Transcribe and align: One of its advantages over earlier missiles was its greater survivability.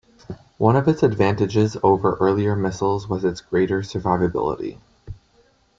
One 0.57 0.75
of 0.75 0.87
its 0.87 1.03
advantages 1.03 1.77
over 1.83 2.15
earlier 2.15 2.55
missiles 2.55 3.07
was 3.07 3.23
its 3.23 3.39
greater 3.39 3.81
survivability. 3.81 4.79